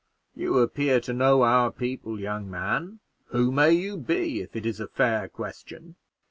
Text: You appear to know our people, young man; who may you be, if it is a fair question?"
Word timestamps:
You 0.33 0.57
appear 0.57 0.99
to 1.01 1.13
know 1.13 1.43
our 1.43 1.71
people, 1.71 2.19
young 2.19 2.49
man; 2.49 3.01
who 3.25 3.51
may 3.51 3.69
you 3.73 3.97
be, 3.97 4.41
if 4.41 4.55
it 4.55 4.65
is 4.65 4.79
a 4.79 4.87
fair 4.87 5.27
question?" 5.27 5.95